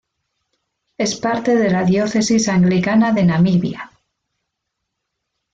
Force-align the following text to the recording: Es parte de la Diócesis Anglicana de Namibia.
Es 0.97 1.13
parte 1.15 1.55
de 1.55 1.69
la 1.69 1.83
Diócesis 1.83 2.49
Anglicana 2.49 3.11
de 3.13 3.23
Namibia. 3.23 3.91